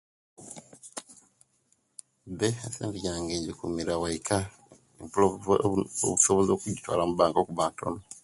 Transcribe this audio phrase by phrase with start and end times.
[2.37, 4.37] Be esente jange injikumira waika
[5.01, 5.25] impula
[5.65, 7.99] obuzisobozi okujitwala mubanka lwakuba ntono.